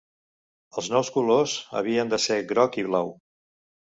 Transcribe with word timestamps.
Els 0.81 0.87
nous 0.93 1.09
colors 1.17 1.53
havien 1.81 2.11
de 2.13 2.19
ser 2.25 2.39
groc 2.53 2.79
i 2.85 2.87
blau. 2.87 3.13